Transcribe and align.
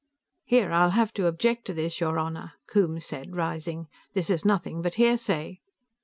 "Here, 0.45 0.71
I'll 0.71 0.89
have 0.97 1.13
to 1.13 1.27
object 1.27 1.65
to 1.65 1.75
this, 1.75 1.99
your 1.99 2.17
Honor," 2.17 2.53
Coombes 2.67 3.05
said, 3.05 3.35
rising. 3.35 3.87
"This 4.13 4.31
is 4.31 4.43
nothing 4.43 4.81
but 4.81 4.95
hearsay." 4.95 5.59